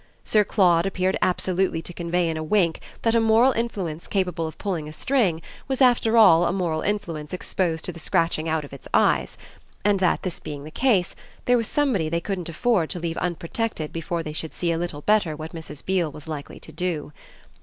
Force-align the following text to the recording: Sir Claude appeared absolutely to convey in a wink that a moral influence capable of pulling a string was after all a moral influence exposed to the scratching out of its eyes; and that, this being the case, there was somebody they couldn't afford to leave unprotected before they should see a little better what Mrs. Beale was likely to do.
Sir 0.23 0.43
Claude 0.43 0.87
appeared 0.87 1.15
absolutely 1.21 1.79
to 1.83 1.93
convey 1.93 2.27
in 2.27 2.35
a 2.35 2.41
wink 2.41 2.79
that 3.03 3.13
a 3.13 3.19
moral 3.19 3.51
influence 3.51 4.07
capable 4.07 4.47
of 4.47 4.57
pulling 4.57 4.89
a 4.89 4.93
string 4.93 5.43
was 5.67 5.79
after 5.79 6.17
all 6.17 6.45
a 6.45 6.51
moral 6.51 6.81
influence 6.81 7.33
exposed 7.33 7.85
to 7.85 7.91
the 7.91 7.99
scratching 7.99 8.49
out 8.49 8.65
of 8.65 8.73
its 8.73 8.87
eyes; 8.95 9.37
and 9.85 9.99
that, 9.99 10.23
this 10.23 10.39
being 10.39 10.63
the 10.63 10.71
case, 10.71 11.15
there 11.45 11.55
was 11.55 11.67
somebody 11.67 12.09
they 12.09 12.19
couldn't 12.19 12.49
afford 12.49 12.89
to 12.89 12.99
leave 12.99 13.17
unprotected 13.17 13.93
before 13.93 14.23
they 14.23 14.33
should 14.33 14.55
see 14.55 14.71
a 14.71 14.77
little 14.79 15.01
better 15.01 15.35
what 15.35 15.53
Mrs. 15.53 15.85
Beale 15.85 16.11
was 16.11 16.27
likely 16.27 16.59
to 16.61 16.71
do. 16.71 17.13